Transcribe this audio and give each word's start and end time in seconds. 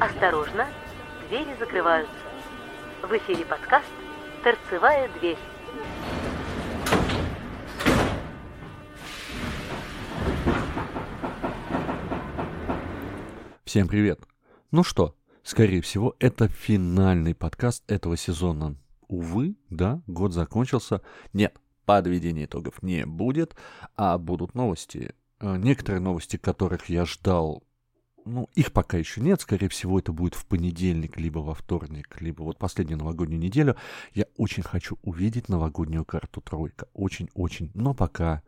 Осторожно, 0.00 0.66
двери 1.28 1.54
закрываются. 1.58 2.14
В 3.02 3.12
эфире 3.18 3.44
подкаст 3.44 3.84
«Торцевая 4.42 5.10
дверь». 5.18 5.36
Всем 13.64 13.88
привет! 13.88 14.20
Ну 14.70 14.84
что, 14.84 15.14
скорее 15.42 15.82
всего, 15.82 16.16
это 16.18 16.48
финальный 16.48 17.34
подкаст 17.34 17.84
этого 17.86 18.16
сезона. 18.16 18.76
Увы, 19.06 19.54
да, 19.68 20.00
год 20.06 20.32
закончился. 20.32 21.02
Нет, 21.34 21.58
подведения 21.84 22.46
итогов 22.46 22.82
не 22.82 23.04
будет, 23.04 23.54
а 23.96 24.16
будут 24.16 24.54
новости. 24.54 25.14
Э, 25.40 25.58
некоторые 25.58 26.00
новости, 26.00 26.38
которых 26.38 26.88
я 26.88 27.04
ждал 27.04 27.62
ну, 28.24 28.48
их 28.54 28.72
пока 28.72 28.96
еще 28.96 29.20
нет. 29.20 29.40
Скорее 29.40 29.68
всего, 29.68 29.98
это 29.98 30.12
будет 30.12 30.34
в 30.34 30.46
понедельник, 30.46 31.16
либо 31.16 31.38
во 31.38 31.54
вторник, 31.54 32.16
либо 32.20 32.42
вот 32.42 32.58
последнюю 32.58 32.98
новогоднюю 32.98 33.40
неделю. 33.40 33.76
Я 34.14 34.26
очень 34.36 34.62
хочу 34.62 34.98
увидеть 35.02 35.48
новогоднюю 35.48 36.04
карту 36.04 36.40
тройка. 36.40 36.88
Очень-очень. 36.94 37.70
Но 37.74 37.94
пока 37.94 38.42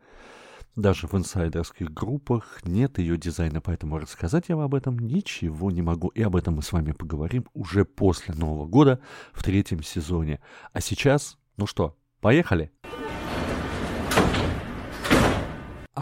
даже 0.76 1.06
в 1.06 1.14
инсайдерских 1.14 1.92
группах 1.92 2.60
нет 2.64 2.98
ее 2.98 3.18
дизайна, 3.18 3.60
поэтому 3.60 3.98
рассказать 3.98 4.48
я 4.48 4.56
вам 4.56 4.66
об 4.66 4.74
этом 4.74 4.98
ничего 4.98 5.70
не 5.70 5.82
могу. 5.82 6.08
И 6.08 6.22
об 6.22 6.36
этом 6.36 6.56
мы 6.56 6.62
с 6.62 6.72
вами 6.72 6.92
поговорим 6.92 7.46
уже 7.52 7.84
после 7.84 8.34
Нового 8.34 8.66
года 8.66 9.00
в 9.32 9.42
третьем 9.42 9.82
сезоне. 9.82 10.40
А 10.72 10.80
сейчас, 10.80 11.38
ну 11.56 11.66
что, 11.66 11.96
поехали? 12.20 12.70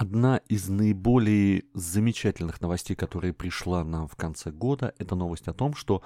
Одна 0.00 0.38
из 0.48 0.70
наиболее 0.70 1.64
замечательных 1.74 2.62
новостей, 2.62 2.96
которая 2.96 3.34
пришла 3.34 3.84
нам 3.84 4.08
в 4.08 4.16
конце 4.16 4.50
года, 4.50 4.94
это 4.96 5.14
новость 5.14 5.46
о 5.46 5.52
том, 5.52 5.74
что 5.74 6.02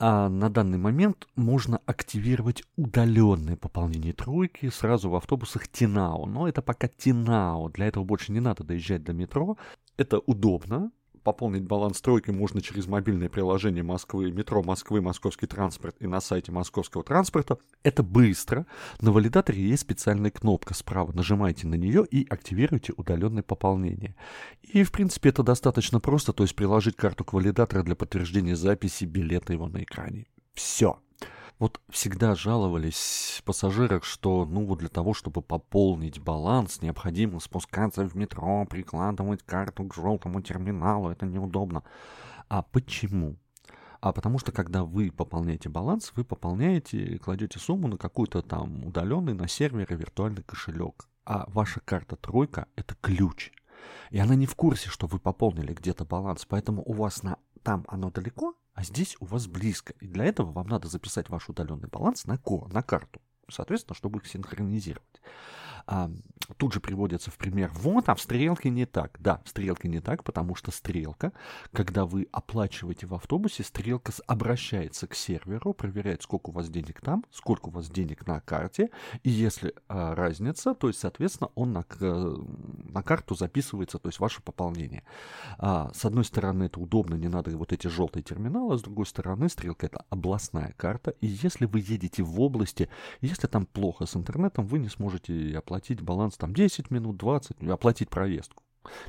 а 0.00 0.28
на 0.28 0.50
данный 0.50 0.78
момент 0.78 1.28
можно 1.36 1.78
активировать 1.86 2.64
удаленное 2.74 3.54
пополнение 3.54 4.14
тройки 4.14 4.68
сразу 4.68 5.10
в 5.10 5.14
автобусах 5.14 5.68
Тинао. 5.68 6.26
Но 6.26 6.48
это 6.48 6.60
пока 6.60 6.88
Тинао. 6.88 7.68
Для 7.68 7.86
этого 7.86 8.02
больше 8.02 8.32
не 8.32 8.40
надо 8.40 8.64
доезжать 8.64 9.04
до 9.04 9.12
метро. 9.12 9.58
Это 9.96 10.18
удобно, 10.18 10.90
пополнить 11.24 11.64
баланс 11.64 12.00
тройки 12.00 12.30
можно 12.30 12.60
через 12.60 12.86
мобильное 12.86 13.28
приложение 13.28 13.82
Москвы, 13.82 14.30
метро 14.30 14.62
Москвы, 14.62 15.00
Московский 15.00 15.46
транспорт 15.46 15.96
и 15.98 16.06
на 16.06 16.20
сайте 16.20 16.52
Московского 16.52 17.02
транспорта. 17.02 17.58
Это 17.82 18.02
быстро. 18.02 18.66
На 19.00 19.10
валидаторе 19.10 19.60
есть 19.60 19.82
специальная 19.82 20.30
кнопка 20.30 20.74
справа. 20.74 21.12
Нажимаете 21.12 21.66
на 21.66 21.74
нее 21.74 22.06
и 22.08 22.26
активируете 22.28 22.92
удаленное 22.96 23.42
пополнение. 23.42 24.14
И, 24.62 24.84
в 24.84 24.92
принципе, 24.92 25.30
это 25.30 25.42
достаточно 25.42 25.98
просто, 25.98 26.32
то 26.32 26.44
есть 26.44 26.54
приложить 26.54 26.96
карту 26.96 27.24
к 27.24 27.32
валидатору 27.32 27.82
для 27.82 27.96
подтверждения 27.96 28.54
записи 28.54 29.04
билета 29.04 29.52
его 29.52 29.68
на 29.68 29.82
экране. 29.82 30.26
Все. 30.52 30.98
Вот 31.64 31.80
всегда 31.88 32.34
жаловались 32.34 33.40
пассажиры, 33.46 34.02
что, 34.02 34.44
ну, 34.44 34.66
вот 34.66 34.80
для 34.80 34.90
того, 34.90 35.14
чтобы 35.14 35.40
пополнить 35.40 36.20
баланс, 36.20 36.82
необходимо 36.82 37.40
спускаться 37.40 38.06
в 38.06 38.14
метро, 38.14 38.66
прикладывать 38.66 39.42
карту 39.44 39.84
к 39.84 39.94
желтому 39.94 40.42
терминалу, 40.42 41.08
это 41.08 41.24
неудобно. 41.24 41.82
А 42.50 42.60
почему? 42.60 43.36
А 44.02 44.12
потому 44.12 44.38
что, 44.38 44.52
когда 44.52 44.84
вы 44.84 45.10
пополняете 45.10 45.70
баланс, 45.70 46.12
вы 46.14 46.24
пополняете, 46.24 47.16
кладете 47.16 47.58
сумму 47.58 47.88
на 47.88 47.96
какой-то 47.96 48.42
там 48.42 48.84
удаленный 48.84 49.32
на 49.32 49.48
сервере 49.48 49.96
виртуальный 49.96 50.42
кошелек. 50.42 51.08
А 51.24 51.46
ваша 51.48 51.80
карта 51.80 52.16
тройка— 52.16 52.68
это 52.76 52.94
ключ. 53.00 53.52
И 54.10 54.18
она 54.18 54.34
не 54.34 54.44
в 54.44 54.54
курсе, 54.54 54.90
что 54.90 55.06
вы 55.06 55.18
пополнили 55.18 55.72
где-то 55.72 56.04
баланс, 56.04 56.44
поэтому 56.46 56.82
у 56.84 56.92
вас 56.92 57.22
на 57.22 57.38
там 57.62 57.86
оно 57.88 58.10
далеко, 58.10 58.54
а 58.74 58.82
здесь 58.82 59.16
у 59.20 59.24
вас 59.24 59.46
близко. 59.46 59.94
И 60.00 60.06
для 60.06 60.24
этого 60.24 60.52
вам 60.52 60.66
надо 60.66 60.88
записать 60.88 61.28
ваш 61.28 61.48
удаленный 61.48 61.88
баланс 61.88 62.24
на, 62.26 62.36
ко, 62.36 62.66
на 62.68 62.82
карту, 62.82 63.20
соответственно, 63.48 63.94
чтобы 63.94 64.18
их 64.18 64.26
синхронизировать 64.26 65.20
а, 65.86 66.10
тут 66.56 66.72
же 66.72 66.80
приводится 66.80 67.30
в 67.30 67.36
пример, 67.36 67.70
вот, 67.74 68.08
а 68.08 68.14
в 68.14 68.20
стрелке 68.20 68.70
не 68.70 68.86
так. 68.86 69.16
Да, 69.20 69.40
в 69.44 69.48
стрелке 69.48 69.88
не 69.88 70.00
так, 70.00 70.24
потому 70.24 70.54
что 70.54 70.70
стрелка, 70.70 71.32
когда 71.72 72.04
вы 72.04 72.28
оплачиваете 72.32 73.06
в 73.06 73.14
автобусе, 73.14 73.62
стрелка 73.62 74.12
обращается 74.26 75.06
к 75.06 75.14
серверу, 75.14 75.72
проверяет, 75.72 76.22
сколько 76.22 76.50
у 76.50 76.52
вас 76.52 76.68
денег 76.68 77.00
там, 77.00 77.24
сколько 77.30 77.68
у 77.68 77.70
вас 77.70 77.88
денег 77.88 78.26
на 78.26 78.40
карте, 78.40 78.90
и 79.22 79.30
если 79.30 79.74
а, 79.88 80.14
разница, 80.14 80.74
то 80.74 80.88
есть, 80.88 81.00
соответственно, 81.00 81.50
он 81.54 81.72
на, 81.72 81.84
на 82.00 83.02
карту 83.02 83.34
записывается, 83.34 83.98
то 83.98 84.08
есть 84.08 84.20
ваше 84.20 84.42
пополнение. 84.42 85.04
А, 85.58 85.90
с 85.94 86.04
одной 86.04 86.24
стороны, 86.24 86.64
это 86.64 86.80
удобно, 86.80 87.14
не 87.14 87.28
надо 87.28 87.56
вот 87.56 87.72
эти 87.72 87.86
желтые 87.86 88.22
терминалы, 88.22 88.78
с 88.78 88.82
другой 88.82 89.06
стороны, 89.06 89.48
стрелка 89.48 89.86
это 89.86 90.04
областная 90.10 90.74
карта, 90.76 91.10
и 91.20 91.26
если 91.26 91.66
вы 91.66 91.80
едете 91.80 92.22
в 92.22 92.40
области, 92.40 92.88
если 93.20 93.46
там 93.46 93.66
плохо 93.66 94.06
с 94.06 94.16
интернетом, 94.16 94.66
вы 94.66 94.78
не 94.78 94.88
сможете 94.88 95.56
оплатить 95.56 95.73
оплатить 95.74 96.00
баланс 96.02 96.36
там 96.36 96.54
10 96.54 96.90
минут, 96.90 97.16
20, 97.16 97.68
оплатить 97.68 98.08
проездку. 98.08 98.62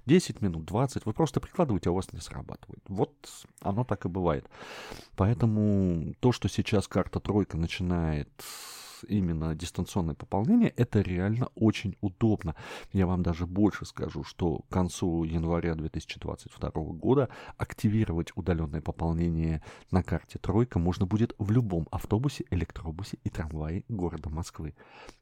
10 0.05 0.41
минут, 0.41 0.65
20, 0.65 1.05
вы 1.05 1.13
просто 1.13 1.39
прикладываете, 1.39 1.89
а 1.89 1.91
у 1.91 1.95
вас 1.95 2.11
не 2.13 2.19
срабатывает. 2.19 2.81
Вот 2.87 3.13
оно 3.61 3.83
так 3.83 4.05
и 4.05 4.09
бывает. 4.09 4.49
Поэтому 5.15 6.15
то, 6.21 6.31
что 6.31 6.47
сейчас 6.49 6.87
карта 6.87 7.19
тройка 7.19 7.57
начинает 7.57 8.29
именно 9.07 9.53
дистанционное 9.53 10.15
пополнение, 10.15 10.69
это 10.69 11.01
реально 11.01 11.49
очень 11.55 11.95
удобно. 12.01 12.55
Я 12.93 13.05
вам 13.05 13.21
даже 13.21 13.45
больше 13.45 13.85
скажу, 13.85 14.23
что 14.23 14.59
к 14.59 14.69
концу 14.69 15.23
января 15.23 15.75
2022 15.75 16.71
года 16.93 17.29
активировать 17.57 18.31
удаленное 18.35 18.81
пополнение 18.81 19.61
на 19.91 20.01
карте 20.01 20.39
тройка 20.39 20.79
можно 20.79 21.05
будет 21.05 21.35
в 21.37 21.51
любом 21.51 21.87
автобусе, 21.91 22.45
электробусе 22.49 23.17
и 23.23 23.29
трамвае 23.29 23.83
города 23.89 24.29
Москвы. 24.29 24.73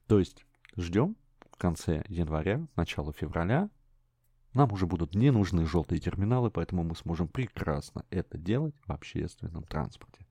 То 0.08 0.20
есть 0.20 0.46
ждем, 0.78 1.16
конце 1.63 2.03
января, 2.09 2.68
начало 2.75 3.13
февраля 3.13 3.69
нам 4.53 4.74
уже 4.74 4.85
будут 4.85 5.16
не 5.16 5.31
нужны 5.31 5.66
желтые 5.66 6.01
терминалы, 6.01 6.51
поэтому 6.51 6.84
мы 6.84 6.94
сможем 6.94 7.29
прекрасно 7.29 8.03
это 8.09 8.38
делать 8.38 8.75
в 8.85 8.91
общественном 8.91 9.63
транспорте. 9.63 10.28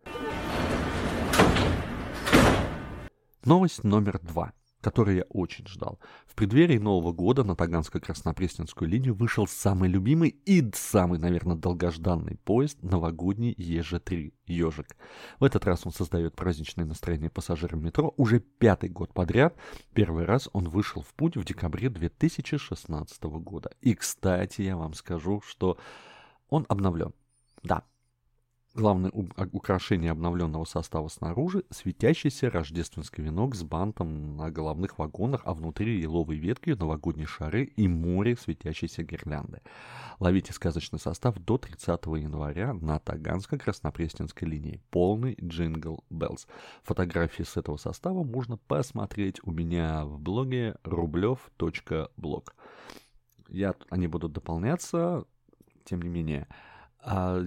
Новость 3.46 3.82
номер 3.82 4.20
два 4.20 4.52
который 4.82 5.16
я 5.16 5.22
очень 5.30 5.66
ждал. 5.66 5.98
В 6.26 6.34
преддверии 6.34 6.76
Нового 6.76 7.12
года 7.12 7.44
на 7.44 7.52
Таганско-Краснопресненскую 7.52 8.86
линию 8.86 9.14
вышел 9.14 9.46
самый 9.46 9.88
любимый 9.88 10.30
и 10.44 10.62
самый, 10.74 11.18
наверное, 11.18 11.56
долгожданный 11.56 12.36
поезд 12.44 12.82
новогодний 12.82 13.54
ЕЖ-3 13.56 14.34
«Ежик». 14.46 14.96
В 15.38 15.44
этот 15.44 15.64
раз 15.64 15.86
он 15.86 15.92
создает 15.92 16.34
праздничное 16.34 16.84
настроение 16.84 17.30
пассажирам 17.30 17.82
метро 17.82 18.12
уже 18.16 18.40
пятый 18.40 18.90
год 18.90 19.14
подряд. 19.14 19.56
Первый 19.94 20.24
раз 20.24 20.50
он 20.52 20.68
вышел 20.68 21.02
в 21.02 21.14
путь 21.14 21.36
в 21.36 21.44
декабре 21.44 21.88
2016 21.88 23.22
года. 23.22 23.70
И, 23.80 23.94
кстати, 23.94 24.62
я 24.62 24.76
вам 24.76 24.94
скажу, 24.94 25.40
что 25.46 25.78
он 26.48 26.66
обновлен. 26.68 27.14
Да, 27.62 27.84
Главное 28.74 29.12
а, 29.36 29.46
украшение 29.52 30.10
обновленного 30.12 30.64
состава 30.64 31.08
снаружи– 31.08 31.62
светящийся 31.70 32.48
рождественский 32.48 33.22
венок 33.22 33.54
с 33.54 33.62
бантом 33.62 34.34
на 34.38 34.50
головных 34.50 34.98
вагонах, 34.98 35.42
а 35.44 35.52
внутри 35.52 36.00
еловые 36.00 36.40
ветки, 36.40 36.70
новогодние 36.70 37.26
шары 37.26 37.64
и 37.64 37.86
море 37.86 38.34
светящейся 38.34 39.02
гирлянды. 39.02 39.60
Ловите 40.20 40.54
сказочный 40.54 40.98
состав 40.98 41.38
до 41.38 41.58
30 41.58 42.06
января 42.06 42.72
на 42.72 42.96
Таганско-Краснопресненской 42.96 44.48
линии. 44.48 44.80
Полный 44.88 45.36
jingle 45.38 46.02
bells. 46.08 46.46
Фотографии 46.82 47.42
с 47.42 47.58
этого 47.58 47.76
состава 47.76 48.24
можно 48.24 48.56
посмотреть 48.56 49.38
у 49.42 49.50
меня 49.50 50.06
в 50.06 50.18
блоге 50.18 50.76
рублев.блог. 50.82 52.54
Я, 53.48 53.74
они 53.90 54.06
будут 54.06 54.32
дополняться, 54.32 55.26
тем 55.84 56.00
не 56.00 56.08
менее. 56.08 56.48
А 57.04 57.44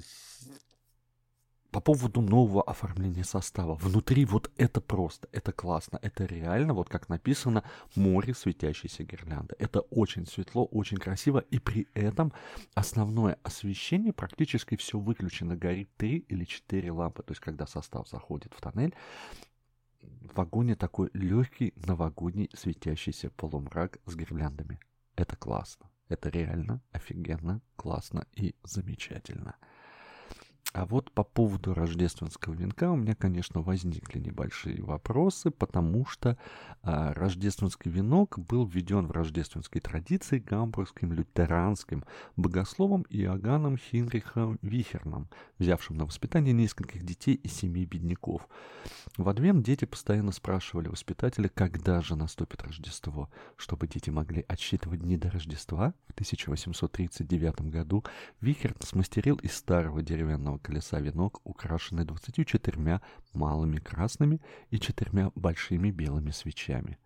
по 1.76 1.82
поводу 1.82 2.22
нового 2.22 2.64
оформления 2.64 3.26
состава. 3.26 3.76
Внутри 3.76 4.24
вот 4.24 4.50
это 4.56 4.80
просто, 4.80 5.28
это 5.34 5.52
классно, 5.52 6.00
это 6.02 6.24
реально, 6.24 6.74
вот 6.74 6.88
как 6.88 7.10
написано, 7.10 7.66
море 7.98 8.34
светящейся 8.34 9.04
гирлянды. 9.04 9.56
Это 9.60 9.82
очень 9.82 10.26
светло, 10.26 10.64
очень 10.64 10.96
красиво, 10.96 11.40
и 11.40 11.60
при 11.60 11.90
этом 11.94 12.32
основное 12.76 13.38
освещение 13.44 14.14
практически 14.14 14.78
все 14.78 14.98
выключено. 14.98 15.58
Горит 15.58 15.90
три 15.98 16.20
или 16.20 16.46
четыре 16.46 16.94
лампы, 16.94 17.24
то 17.24 17.34
есть 17.34 17.42
когда 17.42 17.68
состав 17.68 18.08
заходит 18.08 18.54
в 18.54 18.62
тоннель, 18.62 18.96
в 20.02 20.34
вагоне 20.34 20.78
такой 20.78 21.10
легкий 21.14 21.74
новогодний 21.76 22.50
светящийся 22.54 23.32
полумрак 23.32 24.00
с 24.06 24.16
гирляндами. 24.16 24.80
Это 25.18 25.36
классно. 25.36 25.90
Это 26.08 26.30
реально 26.30 26.82
офигенно, 26.94 27.62
классно 27.76 28.28
и 28.32 28.56
замечательно. 28.64 29.58
А 30.76 30.86
вот 30.86 31.10
по 31.14 31.24
поводу 31.24 31.74
рождественского 31.74 32.54
венка 32.54 32.92
у 32.92 32.98
меня, 32.98 33.16
конечно, 33.16 33.62
возникли 33.62 34.20
небольшие 34.20 34.84
вопросы, 34.84 35.50
потому 35.50 36.06
что 36.06 36.38
а, 36.84 37.14
рождественский 37.14 37.90
венок 37.90 38.38
был 38.38 38.66
введен 38.66 39.08
в 39.08 39.12
рождественской 39.12 39.80
традиции 39.80 40.40
гамбургским 40.40 41.14
лютеранским 41.14 42.04
богословом 42.36 43.06
Иоганном 43.10 43.78
Хинрихом 43.78 44.60
Вихерном, 44.62 45.30
взявшим 45.60 45.96
на 45.96 46.06
воспитание 46.06 46.54
нескольких 46.54 47.04
детей 47.04 47.36
из 47.36 47.54
семьи 47.54 47.86
бедняков. 47.86 48.46
В 49.16 49.30
адвент 49.30 49.66
дети 49.66 49.86
постоянно 49.86 50.34
спрашивали 50.34 50.90
воспитателя, 50.90 51.48
когда 51.48 52.02
же 52.02 52.18
наступит 52.18 52.64
Рождество. 52.64 53.30
Чтобы 53.56 53.88
дети 53.88 54.10
могли 54.10 54.44
отсчитывать 54.50 55.00
дни 55.00 55.16
до 55.16 55.32
Рождества, 55.32 55.94
в 56.10 56.12
1839 56.16 57.62
году 57.62 58.04
Вихерн 58.42 58.76
смастерил 58.82 59.38
из 59.38 59.56
старого 59.56 60.02
деревянного 60.02 60.60
колеса 60.66 61.00
венок, 61.00 61.42
украшенный 61.44 62.06
двадцатью 62.06 62.44
четырьмя 62.44 63.02
малыми 63.34 63.78
красными 63.78 64.42
и 64.72 64.80
четырьмя 64.80 65.32
большими 65.36 65.92
белыми 65.92 66.32
свечами. 66.32 66.98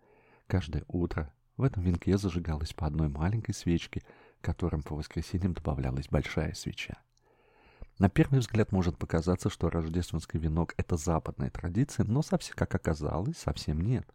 Каждое 0.46 0.84
утро 0.88 1.30
в 1.58 1.62
этом 1.62 1.82
венке 1.82 2.16
зажигалось 2.16 2.72
по 2.72 2.86
одной 2.86 3.08
маленькой 3.08 3.52
свечке, 3.52 4.00
которым 4.40 4.82
по 4.82 4.94
воскресеньям 4.96 5.52
добавлялась 5.52 6.08
большая 6.08 6.54
свеча. 6.54 6.94
На 7.98 8.08
первый 8.08 8.40
взгляд 8.40 8.72
может 8.72 8.96
показаться, 8.96 9.50
что 9.50 9.68
рождественский 9.68 10.40
венок— 10.40 10.72
это 10.78 10.96
западная 10.96 11.50
традиция, 11.50 12.06
но, 12.06 12.22
совсем, 12.22 12.54
как 12.56 12.74
оказалось, 12.74 13.36
совсем 13.36 13.82
нет. 13.82 14.08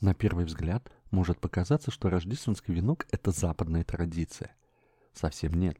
На 0.00 0.14
первый 0.14 0.44
взгляд 0.44 0.88
может 1.10 1.40
показаться, 1.40 1.90
что 1.90 2.08
рождественский 2.08 2.72
венок— 2.72 3.04
это 3.10 3.32
западная 3.32 3.82
традиция. 3.82 4.54
Совсем 5.12 5.54
нет. 5.54 5.76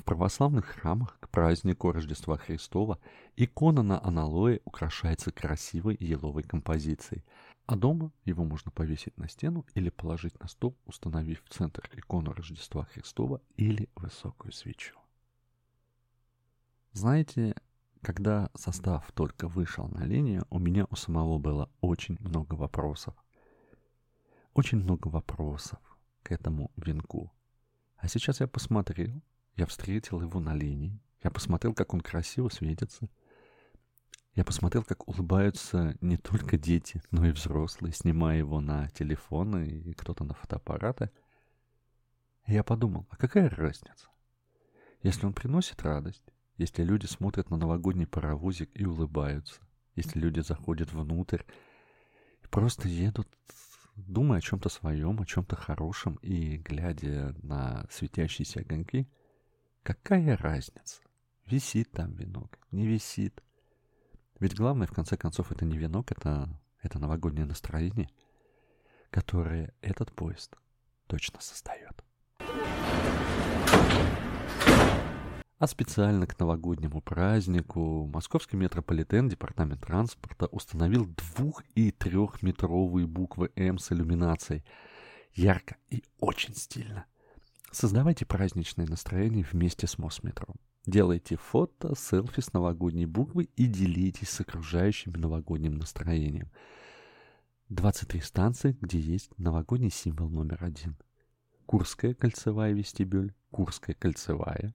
В 0.00 0.04
православных 0.04 0.64
храмах 0.64 1.18
к 1.20 1.28
празднику 1.28 1.92
Рождества 1.92 2.38
Христова 2.38 2.98
икона 3.36 3.82
на 3.82 4.02
аналое 4.02 4.60
украшается 4.64 5.30
красивой 5.30 5.94
еловой 6.00 6.42
композицией, 6.42 7.22
а 7.66 7.76
дома 7.76 8.10
его 8.24 8.42
можно 8.44 8.70
повесить 8.70 9.18
на 9.18 9.28
стену 9.28 9.66
или 9.74 9.90
положить 9.90 10.40
на 10.40 10.48
стол, 10.48 10.74
установив 10.86 11.44
в 11.44 11.50
центр 11.50 11.86
икону 11.92 12.32
Рождества 12.32 12.86
Христова 12.86 13.42
или 13.58 13.90
высокую 13.94 14.52
свечу. 14.52 14.96
Знаете, 16.92 17.54
когда 18.00 18.48
состав 18.54 19.12
только 19.12 19.48
вышел 19.48 19.86
на 19.88 20.04
линию, 20.04 20.46
у 20.48 20.58
меня 20.58 20.86
у 20.88 20.96
самого 20.96 21.36
было 21.36 21.70
очень 21.82 22.16
много 22.20 22.54
вопросов. 22.54 23.14
Очень 24.54 24.78
много 24.78 25.08
вопросов 25.08 25.78
к 26.22 26.32
этому 26.32 26.70
венку. 26.76 27.30
А 27.98 28.08
сейчас 28.08 28.40
я 28.40 28.48
посмотрел, 28.48 29.22
я 29.60 29.66
встретил 29.66 30.22
его 30.22 30.40
на 30.40 30.54
линии. 30.54 30.98
Я 31.22 31.30
посмотрел, 31.30 31.74
как 31.74 31.92
он 31.92 32.00
красиво 32.00 32.48
светится. 32.48 33.08
Я 34.34 34.42
посмотрел, 34.42 34.84
как 34.84 35.06
улыбаются 35.06 35.98
не 36.00 36.16
только 36.16 36.56
дети, 36.56 37.02
но 37.10 37.26
и 37.26 37.30
взрослые, 37.30 37.92
снимая 37.92 38.38
его 38.38 38.60
на 38.60 38.88
телефоны 38.88 39.66
и 39.68 39.92
кто-то 39.92 40.24
на 40.24 40.32
фотоаппараты. 40.32 41.10
И 42.46 42.54
я 42.54 42.64
подумал, 42.64 43.06
а 43.10 43.16
какая 43.16 43.50
разница? 43.50 44.08
Если 45.02 45.26
он 45.26 45.34
приносит 45.34 45.82
радость, 45.82 46.24
если 46.56 46.82
люди 46.82 47.04
смотрят 47.04 47.50
на 47.50 47.58
новогодний 47.58 48.06
паровозик 48.06 48.70
и 48.72 48.86
улыбаются, 48.86 49.60
если 49.94 50.18
люди 50.20 50.40
заходят 50.40 50.90
внутрь 50.92 51.42
и 52.42 52.46
просто 52.46 52.88
едут, 52.88 53.28
думая 53.94 54.38
о 54.38 54.42
чем-то 54.42 54.70
своем, 54.70 55.20
о 55.20 55.26
чем-то 55.26 55.56
хорошем 55.56 56.14
и 56.22 56.56
глядя 56.56 57.34
на 57.42 57.86
светящиеся 57.90 58.60
огоньки— 58.60 59.06
Какая 59.82 60.36
разница? 60.36 61.00
Висит 61.46 61.90
там 61.90 62.12
венок, 62.14 62.58
не 62.70 62.86
висит. 62.86 63.42
Ведь 64.38 64.54
главное, 64.54 64.86
в 64.86 64.92
конце 64.92 65.16
концов, 65.16 65.52
это 65.52 65.64
не 65.64 65.78
венок, 65.78 66.12
это, 66.12 66.48
это 66.82 66.98
новогоднее 66.98 67.46
настроение, 67.46 68.10
которое 69.10 69.74
этот 69.80 70.12
поезд 70.12 70.54
точно 71.06 71.40
создает. 71.40 72.04
А 75.58 75.66
специально 75.66 76.26
к 76.26 76.38
новогоднему 76.38 77.02
празднику 77.02 78.06
московский 78.06 78.56
метрополитен, 78.56 79.28
департамент 79.28 79.84
транспорта, 79.84 80.46
установил 80.46 81.06
двух- 81.06 81.64
и 81.74 81.90
трехметровые 81.90 83.06
буквы 83.06 83.50
«М» 83.56 83.78
с 83.78 83.92
иллюминацией. 83.92 84.64
Ярко 85.32 85.76
и 85.90 86.02
очень 86.18 86.54
стильно. 86.54 87.04
Создавайте 87.72 88.26
праздничное 88.26 88.86
настроение 88.86 89.46
вместе 89.50 89.86
с 89.86 89.96
Мосметро. 89.96 90.48
Делайте 90.86 91.36
фото, 91.36 91.94
селфи 91.94 92.40
с 92.40 92.52
новогодней 92.52 93.06
буквой 93.06 93.48
и 93.54 93.66
делитесь 93.66 94.30
с 94.30 94.40
окружающим 94.40 95.12
новогодним 95.12 95.76
настроением. 95.76 96.50
23 97.68 98.20
станции, 98.22 98.76
где 98.80 98.98
есть 98.98 99.30
новогодний 99.38 99.90
символ 99.90 100.28
номер 100.30 100.58
один. 100.64 100.96
Курская 101.66 102.12
кольцевая 102.12 102.72
вестибюль, 102.72 103.32
Курская 103.52 103.94
кольцевая, 103.94 104.74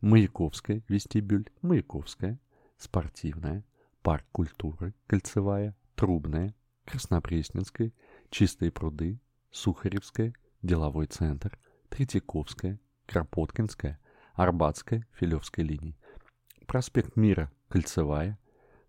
Маяковская 0.00 0.82
вестибюль, 0.88 1.48
Маяковская, 1.60 2.40
Спортивная, 2.76 3.64
Парк 4.02 4.26
культуры, 4.32 4.94
Кольцевая, 5.06 5.76
Трубная, 5.94 6.56
Краснопресненская, 6.86 7.92
Чистые 8.30 8.72
пруды, 8.72 9.20
Сухаревская, 9.52 10.34
Деловой 10.60 11.06
центр– 11.06 11.56
Третьяковская, 11.92 12.80
Кропоткинская, 13.04 14.00
Арбатская, 14.32 15.06
Филевская 15.12 15.62
линии, 15.62 15.94
проспект 16.66 17.16
Мира, 17.16 17.52
Кольцевая, 17.68 18.38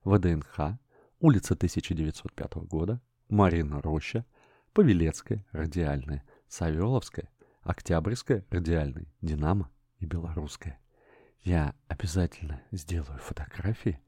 ВДНХ, 0.06 0.80
улица 1.20 1.54
1905 1.54 2.54
года, 2.66 3.02
Марина 3.28 3.82
Роща, 3.82 4.26
Павелецкая, 4.72 5.46
Радиальная, 5.52 6.24
Савеловская, 6.48 7.30
Октябрьская, 7.64 8.46
Радиальная, 8.50 9.08
Динамо 9.22 9.70
и 10.00 10.06
Белорусская. 10.06 10.80
Я 11.42 11.76
обязательно 11.90 12.62
сделаю 12.72 13.20
фотографии, 13.20 14.00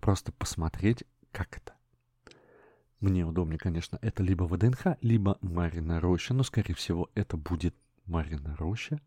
просто 0.00 0.32
посмотреть, 0.32 1.04
как 1.30 1.58
это. 1.58 1.74
Мне 3.00 3.26
удобнее, 3.26 3.58
конечно, 3.58 3.98
это 4.00 4.22
либо 4.22 4.44
ВДНХ, 4.44 4.96
либо 5.02 5.36
Марина 5.42 6.00
Роща, 6.00 6.32
но, 6.32 6.42
скорее 6.42 6.72
всего, 6.72 7.10
это 7.14 7.36
будет 7.36 7.74
Марина 8.06 8.54
Роща 8.56 9.00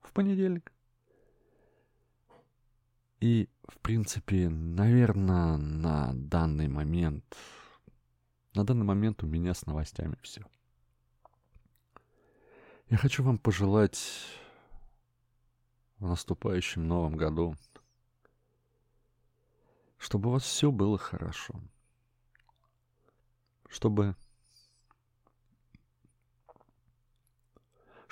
в 0.00 0.12
понедельник. 0.12 0.72
И, 3.20 3.48
в 3.66 3.78
принципе, 3.78 4.48
наверное, 4.48 5.56
на 5.56 6.12
данный 6.14 6.68
момент, 6.68 7.24
на 8.54 8.64
данный 8.64 8.84
момент 8.84 9.22
у 9.22 9.26
меня 9.26 9.54
с 9.54 9.64
новостями 9.66 10.16
все. 10.22 10.42
Я 12.88 12.98
хочу 12.98 13.22
вам 13.24 13.38
пожелать 13.38 13.98
в 15.98 16.06
наступающем 16.06 16.86
новом 16.86 17.16
году, 17.16 17.56
чтобы 19.96 20.28
у 20.28 20.32
вас 20.34 20.44
все 20.44 20.70
было 20.70 20.98
хорошо, 20.98 21.54
чтобы 23.68 24.14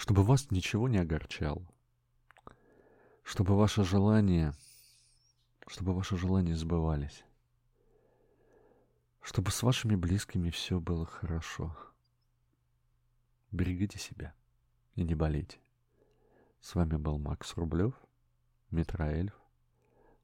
чтобы 0.05 0.23
вас 0.23 0.51
ничего 0.51 0.87
не 0.87 0.99
огорчало, 0.99 1.67
чтобы 3.23 3.57
ваши 3.57 3.85
желания, 3.85 4.53
чтобы 5.67 5.95
ваши 5.95 6.19
желания 6.19 6.55
сбывались, 6.55 7.25
чтобы 9.23 9.51
с 9.51 9.63
вашими 9.63 9.97
близкими 9.97 10.51
все 10.51 10.79
было 10.79 11.07
хорошо. 11.07 11.75
Берегите 13.51 13.99
себя 13.99 14.35
и 14.95 15.05
не 15.05 15.15
болейте. 15.15 15.59
С 16.61 16.75
вами 16.75 16.97
был 16.97 17.17
Макс 17.17 17.57
Рублев, 17.57 17.95
Митроэльф. 18.73 19.33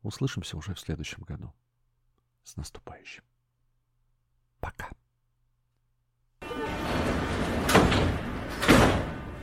Услышимся 0.03 0.59
уже 0.59 0.75
в 0.75 0.81
следующем 0.81 1.23
году. 1.23 1.55
С 2.45 2.55
наступающим. 2.57 3.25
Пока. 4.61 4.91